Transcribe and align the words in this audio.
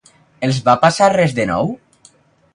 Els 0.47 0.61
va 0.69 0.75
passar 0.85 1.11
res 1.15 1.37
de 1.41 1.47
nou? 1.53 1.71